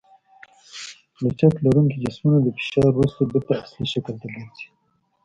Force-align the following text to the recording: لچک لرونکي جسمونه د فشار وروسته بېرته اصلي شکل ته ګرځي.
لچک 1.23 1.53
لرونکي 1.65 1.97
جسمونه 2.05 2.37
د 2.41 2.47
فشار 2.57 2.89
وروسته 2.95 3.21
بېرته 3.31 3.53
اصلي 3.63 3.85
شکل 3.93 4.15
ته 4.21 4.27
ګرځي. 4.33 4.67